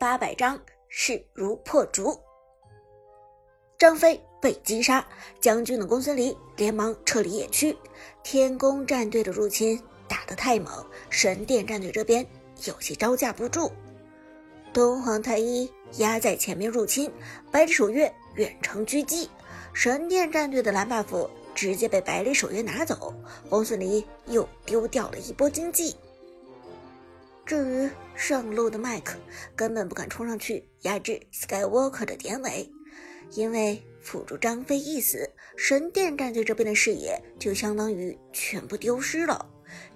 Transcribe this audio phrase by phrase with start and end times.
[0.00, 2.16] 八百章势如破竹。
[3.76, 5.04] 张飞被击杀，
[5.40, 7.76] 将军的公孙离连忙撤离野区。
[8.22, 12.24] 天宫战队的入侵打得太猛，神殿战队这边
[12.64, 13.72] 有些招架不住。
[14.72, 17.10] 东皇太一压在前面入侵，
[17.50, 19.28] 百里守约远程狙击，
[19.72, 23.12] 神殿战队的蓝 buff 直接被百里守约拿走，
[23.50, 25.96] 公孙离又丢掉了一波经济。
[27.48, 29.16] 至于上路的麦克，
[29.56, 32.70] 根本不敢冲上去压制 Skywalker 的典韦，
[33.32, 39.48] 因为辅助张飞一死，神殿战队这边的视野就相当于全部丢失了。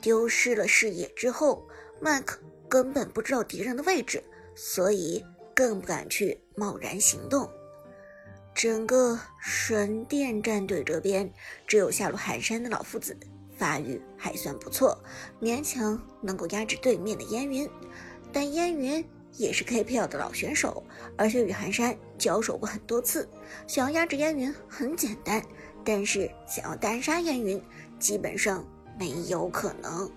[0.00, 1.64] 丢失了视野之后，
[2.00, 4.20] 麦克根本不知道敌人的位置，
[4.56, 7.48] 所以更不敢去贸然行动。
[8.56, 11.32] 整个神殿战队这边，
[11.64, 13.16] 只有下路寒山的老夫子。
[13.56, 14.98] 发育还算不错，
[15.40, 17.68] 勉强能够压制对面的烟云，
[18.32, 19.02] 但烟云
[19.32, 20.82] 也是 KPL 的老选手，
[21.16, 23.28] 而且与寒山交手过很多次，
[23.66, 25.42] 想要压制烟云很简单，
[25.84, 27.62] 但是想要单杀烟云，
[27.98, 28.62] 基本上
[28.98, 30.10] 没有可能。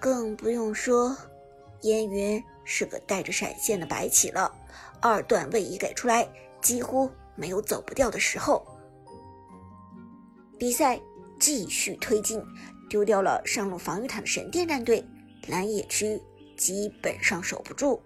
[0.00, 1.16] 更不用说，
[1.82, 4.52] 烟云是个带着闪现的白起了，
[5.00, 6.28] 二段位移给出来，
[6.60, 8.66] 几乎没有走不掉的时候。
[10.58, 11.00] 比赛。
[11.38, 12.42] 继续推进，
[12.88, 15.04] 丢掉了上路防御塔的神殿战队，
[15.46, 16.20] 蓝野区
[16.56, 18.02] 基本上守不住。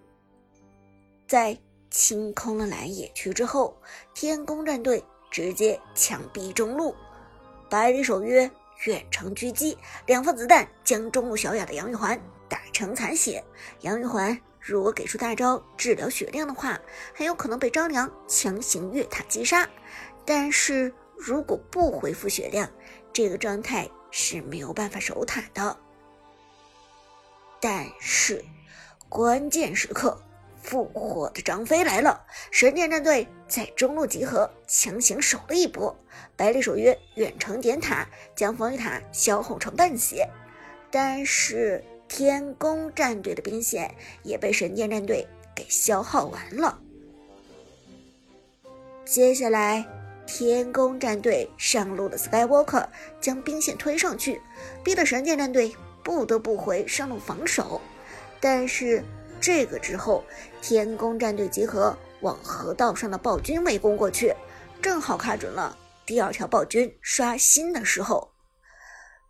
[1.27, 1.57] 在
[1.89, 3.75] 清空了蓝野区之后，
[4.13, 6.93] 天宫战队直接强逼中路，
[7.69, 8.49] 百里守约
[8.85, 13.43] 远程狙击，两发子弹将中路小雅的杨玉环打成残血。
[13.81, 16.79] 杨玉环如果给出大招治疗血量的话，
[17.15, 19.67] 很有可能被张良强行越塔击杀，
[20.25, 22.69] 但是如果不恢复血量，
[23.13, 25.77] 这个状态是没有办法守塔的，
[27.61, 28.43] 但是
[29.07, 30.19] 关键时刻
[30.59, 35.95] 复活的张飞来了，神殿战队在中路集合，强行守了一波。
[36.35, 40.27] 百里守约远程点塔，将防御塔消耗成半血，
[40.89, 46.79] 但是天宫战队的兵线也被神殿战队给消耗完了。
[49.05, 49.85] 接下来。
[50.25, 52.87] 天宫战队上路的 Skywalker
[53.19, 54.41] 将兵线推上去，
[54.83, 57.79] 逼得神剑战队不得不回上路防守。
[58.39, 59.03] 但是
[59.39, 60.23] 这个之后，
[60.61, 64.33] 天宫战队集合往河道上的暴君围攻过去，
[64.81, 68.31] 正好卡准了第二条暴君刷新的时候。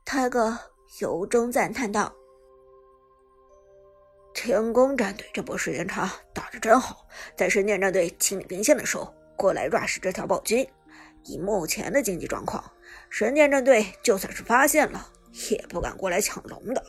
[0.06, 0.58] 泰哥
[1.00, 2.14] 由衷赞叹道
[4.34, 10.68] ：“天宫战队这波时间差打得真好，在神剑战队清理兵线的时候过来 rush 这条暴君。”
[11.26, 12.64] 以目前的经济状况，
[13.10, 15.10] 神剑战队就算是发现了，
[15.50, 16.84] 也不敢过来抢龙的。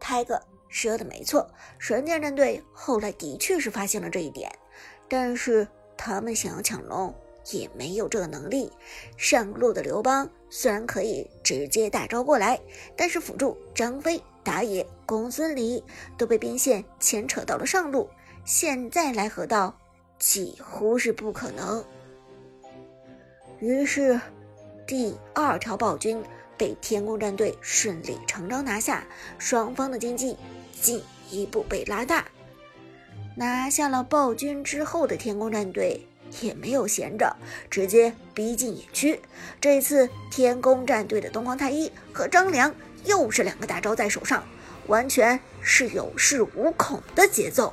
[0.00, 1.48] 泰哥说的没错，
[1.78, 4.50] 神剑战队后来的确是发现了这一点，
[5.08, 5.66] 但是
[5.96, 7.14] 他们想要抢龙
[7.52, 8.72] 也没有这个能力。
[9.16, 12.60] 上路的刘邦虽然可以直接大招过来，
[12.96, 15.82] 但是辅助张飞、打野公孙离
[16.18, 18.08] 都被兵线牵扯到了上路，
[18.44, 19.78] 现在来河道
[20.18, 21.84] 几乎是不可能。
[23.62, 24.20] 于是，
[24.88, 26.20] 第二条暴君
[26.58, 29.06] 被天宫战队顺理成章拿下，
[29.38, 30.36] 双方的经济
[30.80, 31.00] 进
[31.30, 32.26] 一步被拉大。
[33.36, 36.04] 拿下了暴君之后的天宫战队
[36.40, 37.36] 也没有闲着，
[37.70, 39.20] 直接逼近野区。
[39.60, 42.74] 这次天宫战队的东皇太一和张良
[43.04, 44.44] 又是两个大招在手上，
[44.88, 47.72] 完全是有恃无恐的节奏。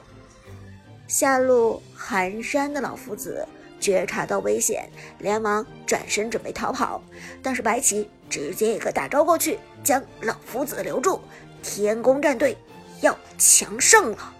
[1.07, 3.47] 下路寒山的老夫子。
[3.79, 7.01] 觉察到危险，连忙转身准备逃跑，
[7.41, 11.19] 但是白起直接一个大招过去，将老夫子留住。
[11.61, 12.55] 天宫战队
[13.01, 14.33] 要强胜了。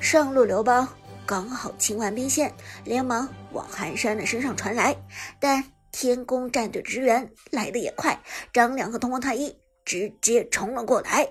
[0.00, 0.88] 上路刘邦
[1.26, 2.52] 刚好清完兵线，
[2.84, 4.96] 连忙往寒山的身上传来，
[5.38, 8.18] 但天宫战队支援来的也快，
[8.52, 11.28] 张良和东皇太一直接冲了过来。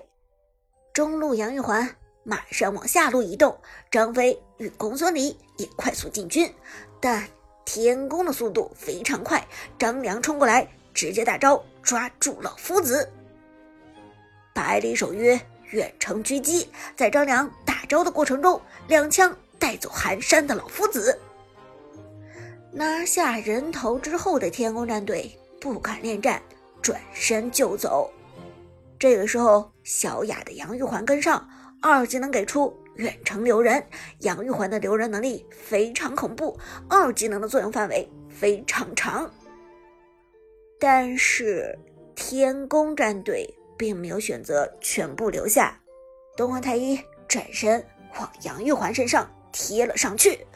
[0.92, 1.96] 中路杨玉环。
[2.24, 3.58] 马上往下路移动，
[3.90, 6.52] 张飞与公孙离也快速进军，
[7.00, 7.26] 但
[7.64, 9.44] 天宫的速度非常快，
[9.78, 13.10] 张良冲过来，直接大招抓住老夫子。
[14.54, 15.40] 百里守约
[15.70, 21.18] 远程狙击，在张良大招的过程中，两枪带走寒山的老夫子。
[22.70, 26.40] 拿下人头之后的天宫战队不敢恋战，
[26.80, 28.10] 转身就走。
[28.98, 31.48] 这个时候，小雅的杨玉环跟上。
[31.82, 33.84] 二技能给出远程留人，
[34.20, 36.56] 杨玉环的留人能力非常恐怖，
[36.88, 39.28] 二技能的作用范围非常长。
[40.78, 41.76] 但是
[42.14, 45.78] 天宫战队并没有选择全部留下，
[46.36, 47.84] 东皇太一转身
[48.18, 50.46] 往杨玉环身上贴了上去。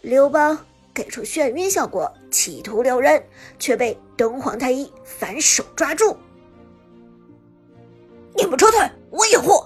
[0.00, 0.58] 刘邦
[0.94, 3.22] 给出眩晕效果，企图留人，
[3.58, 6.16] 却被东皇太一反手抓住。
[8.34, 8.80] 你们撤退，
[9.10, 9.62] 我掩护。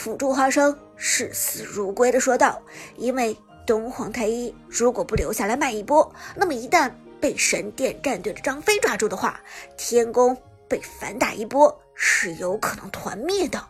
[0.00, 2.62] 辅助花生视死如归的说道
[2.96, 3.36] ：“因为
[3.66, 9.38] 东皇太一如果不留下来卖一波，那么一旦被神殿战队的张飞抓住的话，
[9.76, 10.34] 天宫
[10.66, 13.62] 被反打一波是有可能团灭的。”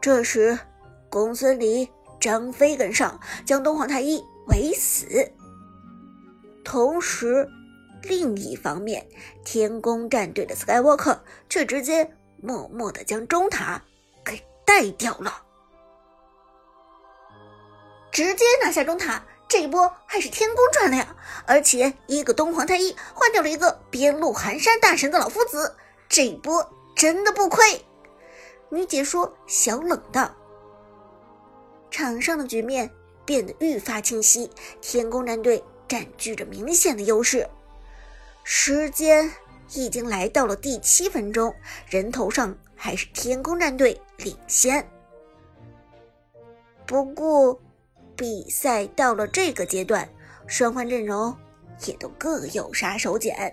[0.00, 0.56] 这时，
[1.10, 1.88] 公孙离、
[2.20, 5.32] 张飞跟上，将东皇太一围死。
[6.62, 7.48] 同时，
[8.04, 9.04] 另一方面，
[9.44, 11.18] 天宫战队的 Skywalker
[11.48, 13.82] 却直接默默的将中塔
[14.64, 15.42] 带掉了，
[18.10, 19.22] 直接拿下中塔。
[19.48, 21.14] 这一波还是天宫赚了呀！
[21.46, 25.76] 而且一个东皇太一换掉了一个边路寒山大神的老夫子，
[26.08, 26.66] 这一波
[26.96, 27.84] 真的不亏。
[28.70, 30.34] 女解说小冷道
[31.90, 32.90] ：“场上的局面
[33.26, 34.50] 变得愈发清晰，
[34.80, 37.46] 天宫战队占据着明显的优势。
[38.44, 39.30] 时间
[39.74, 41.54] 已经来到了第七分钟，
[41.90, 44.86] 人头上还是天宫战队领先。
[46.86, 47.60] 不过，
[48.16, 50.08] 比赛到了这个阶段，
[50.46, 51.36] 双方阵容
[51.86, 53.52] 也都各有杀手锏。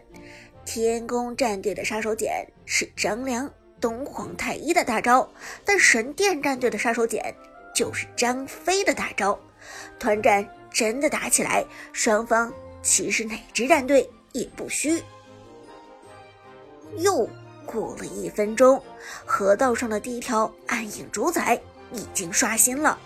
[0.65, 3.51] 天宫战队的杀手锏是张良。”
[3.81, 5.25] 东皇太一的大招，
[5.63, 7.33] 但神殿战队的杀手锏
[7.73, 9.39] 就是张飞的大招。
[9.97, 11.63] 团战真的打起来，
[11.93, 15.01] 双方其实哪支战队也不虚。
[16.97, 17.25] 又
[17.71, 18.81] 过了一分钟，
[19.25, 21.61] 河道上的第一条暗影主宰
[21.91, 22.97] 已经刷新了，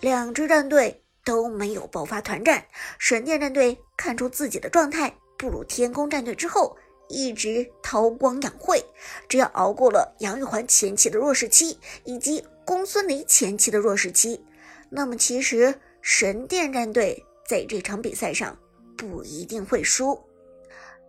[0.00, 2.64] 两支战队都没有爆发团战。
[2.98, 6.76] 神殿战队看出自己的状态不如天宫战队之后。
[7.10, 8.84] 一直韬光养晦，
[9.30, 14.44] 只要熬过了杨玉环前期的弱势期，以及公孙离前期的弱势期，
[14.90, 18.54] 那么其实神殿战队在这场比赛上
[18.94, 20.22] 不一定会输。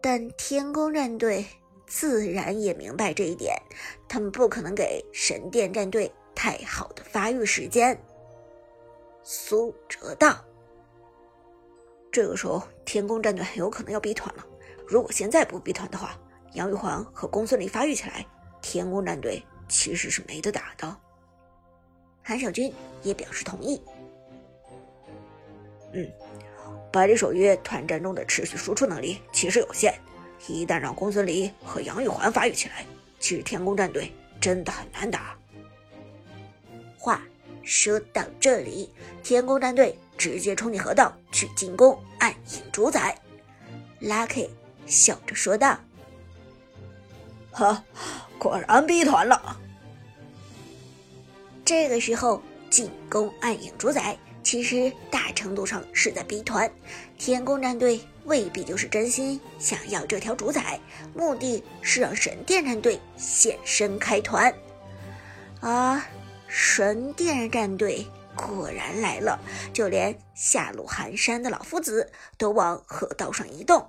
[0.02, 1.46] 但天宫战队
[1.90, 3.60] 自然也明白这一点，
[4.08, 8.00] 他们不可能给神殿战队太好的发育时间。
[9.24, 10.38] 苏哲道，
[12.12, 14.46] 这个时候天宫战队很有可能要逼团了。
[14.88, 16.16] 如果现在不逼团的话，
[16.54, 18.26] 杨玉环和公孙离发育起来，
[18.62, 20.96] 天宫战队其实是没得打的。
[22.22, 22.72] 韩小军
[23.02, 23.82] 也表示同意。
[25.94, 26.08] 嗯，
[26.92, 29.94] 百里守约团战中的持续输出能力其实有限，
[30.48, 32.86] 一旦让公孙离和杨玉环发育起来，
[33.20, 35.36] 其实天宫战队真的很难打。
[36.98, 37.22] 话
[37.64, 38.90] 说到这里，
[39.24, 43.18] 天宫战队直接冲进河道去进攻暗影主宰
[44.02, 44.50] ，Lucky。
[44.86, 45.78] 笑着说道
[47.54, 47.84] ：“哈，
[48.40, 49.56] 果然逼团了。”
[51.64, 52.42] 这个时候
[52.72, 56.70] 进攻暗影主宰，其实大程度上是在逼团。
[57.18, 60.80] 天宫战队未必就是真心想要这条主宰，
[61.14, 64.54] 目的是让神殿战队现身开团。
[65.62, 66.02] 而
[66.48, 69.40] 神殿战队果然来了，
[69.74, 73.88] 就连下路寒山的老夫子都往河道上移动。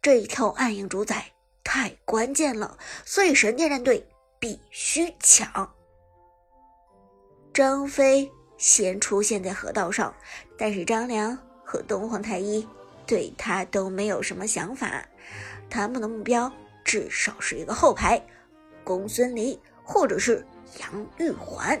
[0.00, 1.26] 这一条暗影主宰
[1.62, 4.08] 太关键了，所以神殿战队
[4.38, 5.74] 必须抢。
[7.52, 8.30] 张飞
[8.60, 10.14] 先出现在河道上，
[10.56, 12.64] 但是张良和东皇太一
[13.06, 15.02] 对他都没有什么想法，
[15.68, 16.52] 他们的目标
[16.84, 18.22] 至少是一个后排，
[18.84, 20.46] 公孙离或者是
[20.78, 21.80] 杨玉环。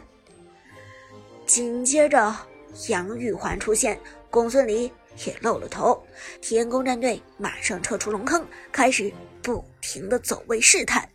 [1.46, 2.34] 紧接着，
[2.88, 4.90] 杨玉环出现，公孙离。
[5.26, 6.02] 也露了头，
[6.40, 11.06] 天宫战队马上撤出龙坑，开始不停的走位试探。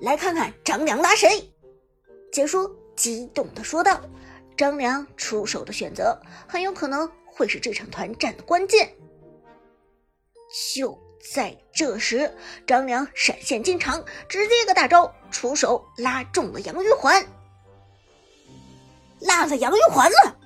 [0.00, 1.28] 来看看张良拉谁？
[2.32, 4.00] 解说激动的说道
[4.56, 8.92] ：“张良出手的选择很有可能会是这场团战的关键。”
[10.74, 10.98] 就
[11.32, 12.34] 在这时，
[12.66, 17.24] 张良闪现进场，直接一个大招出手拉中了杨玉环，
[19.20, 20.36] 拉了杨玉环了。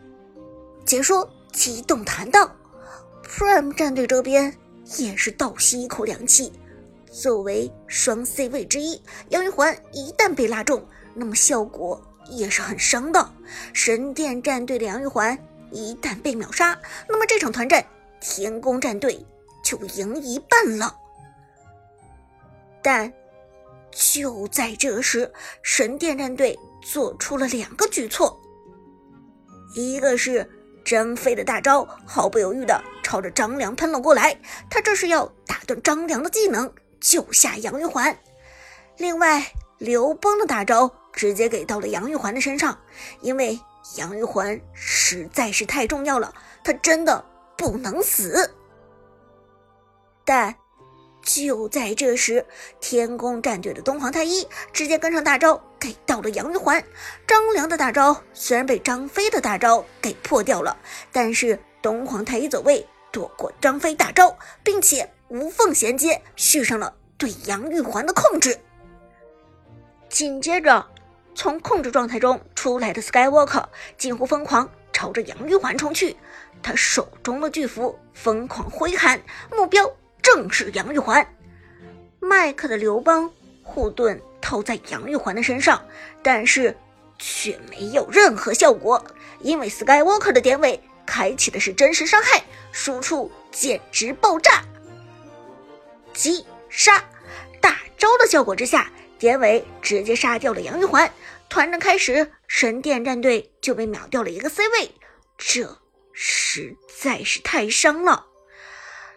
[0.85, 2.55] 解说激动谈道
[3.25, 4.55] ：“Prime 战队这边
[4.99, 6.53] 也是倒吸一口凉气。
[7.11, 13.31] 作为双 C 位之一，杨玉环一旦被拉中，那么效果也是很伤的。
[13.73, 15.38] 神殿战队的杨玉环
[15.71, 16.78] 一旦被秒杀，
[17.09, 17.85] 那么这场团战
[18.21, 19.25] 天宫战队
[19.62, 20.97] 就赢一半了。
[22.83, 23.12] 但
[23.90, 28.40] 就在这时，神殿战队做出了两个举措，
[29.75, 30.49] 一个是。”
[30.85, 34.38] 张飞的大招毫不犹豫的朝着张良喷了过来，
[34.69, 38.14] 他这是要打断张良的技能，救下杨玉环。
[38.99, 39.43] 另外，
[39.78, 42.78] 刘邦的大招直接给到了杨玉环的身上，
[43.21, 43.59] 因为
[43.97, 47.25] 杨玉环实在是太重要了，她真的
[47.57, 48.50] 不能死。
[50.25, 50.54] 但
[51.23, 52.45] 就在这时，
[52.81, 56.83] 天宫战队的东皇太一直接跟上大招给到了杨玉环。
[57.26, 60.76] 张良的大招虽然被张飞的大招给破掉了，
[61.12, 68.59] 但是东皇太一走位躲过张飞大招，并且无缝衔接续上了对杨玉环的控制。
[70.14, 70.87] 紧接着，
[71.35, 73.64] 从控制状态中出来的 Skywalker
[73.99, 76.16] 近乎疯狂，朝着杨玉环冲去。
[76.62, 79.92] 他手中的巨斧疯狂挥喊，目标
[80.23, 81.26] 正是杨玉环。
[82.21, 83.28] 麦克的刘邦
[83.64, 85.85] 护盾套在杨玉环的身上，
[86.23, 86.76] 但是
[87.18, 89.04] 却没有任何效果，
[89.40, 92.40] 因为 Skywalker 的典韦开启的是真实伤害，
[92.71, 94.62] 输出简直爆炸，
[96.12, 97.02] 击杀
[97.61, 98.92] 大招的效果之下。
[99.25, 101.11] 典韦直接杀掉了杨玉环，
[101.49, 104.90] 团战开始，神殿战队就被秒掉了一个 C 位，
[105.38, 105.78] 这
[106.12, 108.26] 实在是太伤了。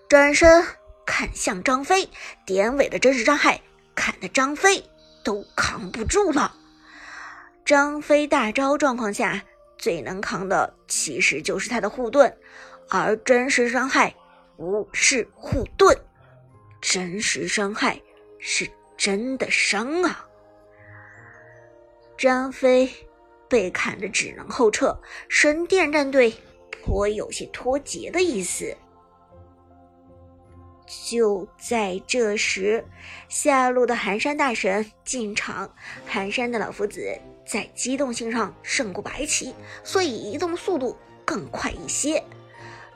[0.07, 0.65] 转身
[1.05, 2.09] 砍向张飞，
[2.45, 3.59] 典韦的真实伤害
[3.95, 4.81] 砍的张飞
[5.25, 6.55] 都扛不住了。
[7.65, 9.43] 张飞大招状况下
[9.77, 12.33] 最能扛的其实就是他的护盾，
[12.87, 14.15] 而真实伤害
[14.55, 15.93] 不是护盾，
[16.79, 18.01] 真实伤害
[18.39, 18.65] 是。
[18.97, 20.27] 真的伤啊！
[22.17, 22.89] 张飞
[23.47, 24.99] 被砍的只能后撤，
[25.29, 26.33] 神殿战队
[26.71, 28.75] 颇有些脱节的意思。
[31.05, 32.83] 就在这时，
[33.27, 35.69] 下路的寒山大神进场，
[36.05, 42.23] 寒山的老夫子在机动性上胜过白起，所以移动速度更快一些。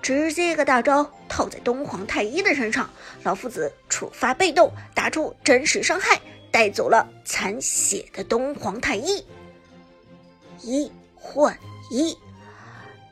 [0.01, 2.89] 直接一个大招套在东皇太一的身上，
[3.23, 9.23] 老夫子触发被动，打出真实伤害，带走了残血的东皇太一，
[10.61, 11.55] 一换
[11.91, 12.17] 一。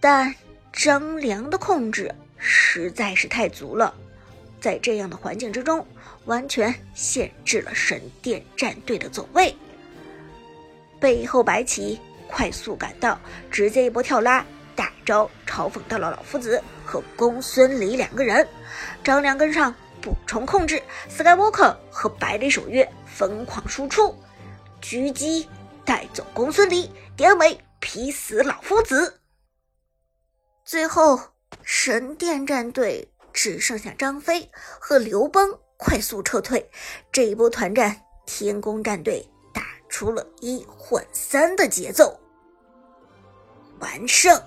[0.01, 0.34] 但
[0.74, 3.93] 张良的控制实在是太足了，
[4.60, 5.86] 在这样的环境之中，
[6.25, 9.55] 完全限制了神殿战队的走位。
[11.00, 13.19] 背后白起快速赶到，
[13.51, 14.43] 直接一波跳拉。
[14.75, 18.48] 大招嘲讽到了老夫子和公孙离两个人，
[19.03, 24.15] 张良跟上补充控制，Skywalker 和百里守约疯狂输出，
[24.81, 25.48] 狙击
[25.86, 29.22] 带走公孙离，典韦劈死老夫子。
[30.65, 31.19] 最后
[31.62, 36.67] 神殿战队只剩下张飞和刘邦快速撤退，
[37.12, 42.19] 这一波团战天宫战队打出了一换三的节奏，
[43.77, 44.41] 完胜。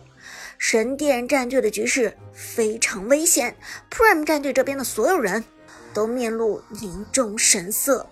[0.64, 3.56] 神殿战队的局势非常危险
[3.90, 5.44] ，Prime 战队这边的所有人
[5.92, 8.08] 都面露凝重神色。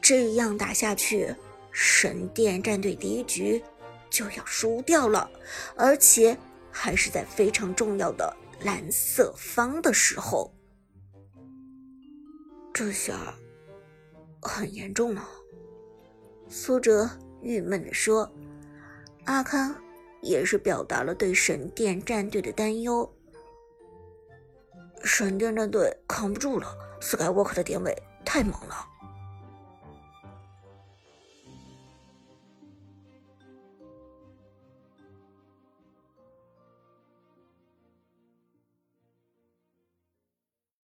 [0.00, 1.36] 这样打下去，
[1.70, 3.62] 神殿战队第一局
[4.08, 5.30] 就要输掉了，
[5.76, 6.34] 而且
[6.70, 10.50] 还是在非常重要的蓝色方的时候。
[12.72, 13.34] 这下
[14.40, 15.28] 很严重了，
[16.48, 17.10] 苏哲
[17.42, 18.32] 郁闷地说
[19.26, 19.76] ：“阿康。”
[20.24, 23.08] 也是表达了对神殿战队的担忧。
[25.04, 26.66] 神殿战队扛不住了
[27.00, 28.93] ，Skywalker 的典韦太猛了。